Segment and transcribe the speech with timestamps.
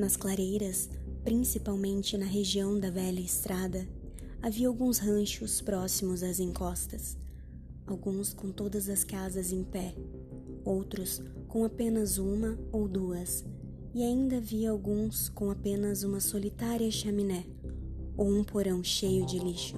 [0.00, 0.88] Nas clareiras,
[1.22, 3.86] principalmente na região da velha estrada,
[4.40, 7.18] havia alguns ranchos próximos às encostas,
[7.86, 9.94] alguns com todas as casas em pé,
[10.64, 13.44] outros com apenas uma ou duas,
[13.92, 17.44] e ainda havia alguns com apenas uma solitária chaminé
[18.16, 19.76] ou um porão cheio de lixo.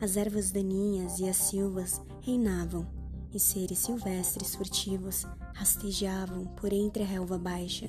[0.00, 2.88] As ervas daninhas e as silvas reinavam,
[3.32, 7.88] e seres silvestres furtivos rastejavam por entre a relva baixa.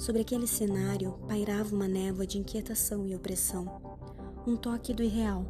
[0.00, 3.66] Sobre aquele cenário pairava uma névoa de inquietação e opressão,
[4.46, 5.44] um toque do irreal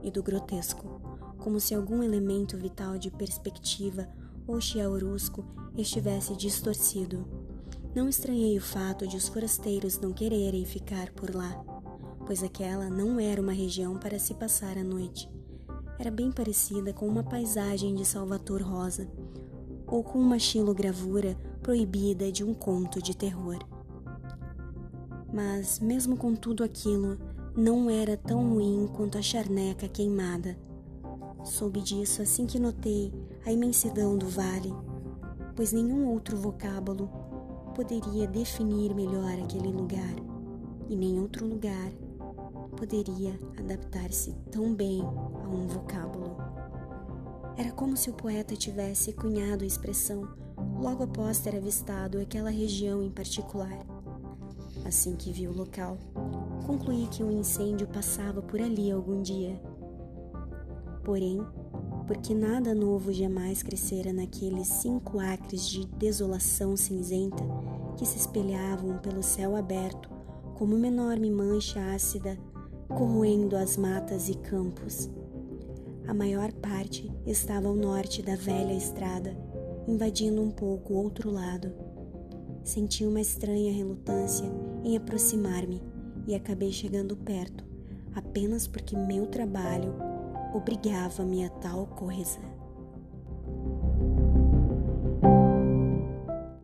[0.00, 1.00] e do grotesco,
[1.38, 4.08] como se algum elemento vital de perspectiva
[4.46, 5.44] ou chiaurusco
[5.76, 7.26] estivesse distorcido.
[7.96, 11.60] Não estranhei o fato de os forasteiros não quererem ficar por lá,
[12.24, 15.28] pois aquela não era uma região para se passar a noite.
[15.98, 19.10] Era bem parecida com uma paisagem de Salvator Rosa,
[19.84, 23.58] ou com uma xilogravura proibida de um conto de terror.
[25.32, 27.18] Mas, mesmo com tudo aquilo,
[27.56, 30.56] não era tão ruim quanto a charneca queimada.
[31.44, 33.12] Soube disso assim que notei
[33.44, 34.74] a imensidão do vale,
[35.54, 37.08] pois nenhum outro vocábulo
[37.74, 40.14] poderia definir melhor aquele lugar,
[40.88, 41.90] e nem outro lugar
[42.76, 46.36] poderia adaptar-se tão bem a um vocábulo.
[47.56, 50.28] Era como se o poeta tivesse cunhado a expressão
[50.78, 53.95] logo após ter avistado aquela região em particular.
[54.86, 55.98] Assim que vi o local,
[56.64, 59.60] concluí que um incêndio passava por ali algum dia.
[61.02, 61.44] Porém,
[62.06, 67.42] porque nada novo jamais crescera naqueles cinco acres de desolação cinzenta
[67.96, 70.08] que se espelhavam pelo céu aberto
[70.54, 72.38] como uma enorme mancha ácida
[72.88, 75.10] corroendo as matas e campos.
[76.06, 79.36] A maior parte estava ao norte da velha estrada,
[79.88, 81.72] invadindo um pouco o outro lado.
[82.66, 84.44] Senti uma estranha relutância
[84.82, 85.80] em aproximar-me
[86.26, 87.64] e acabei chegando perto,
[88.12, 89.94] apenas porque meu trabalho
[90.52, 92.40] obrigava-me a tal coisa.